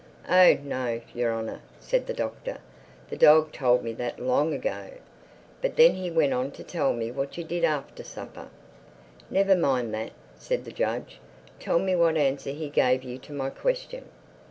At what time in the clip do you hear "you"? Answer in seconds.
7.37-7.43, 13.03-13.19